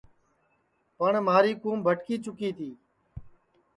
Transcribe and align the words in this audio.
پٹؔ 0.97 1.13
مہاری 1.25 1.53
کُوم 1.61 1.77
بھٹکی 1.85 2.15
چُکی 2.25 2.49
تی 2.57 2.69